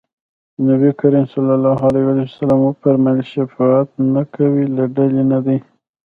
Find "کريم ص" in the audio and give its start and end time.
0.99-1.33